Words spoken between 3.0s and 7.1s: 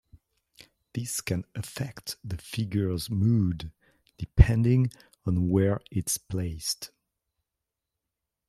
mood, depending on where it's placed.